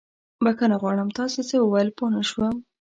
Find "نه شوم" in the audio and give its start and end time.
2.15-2.55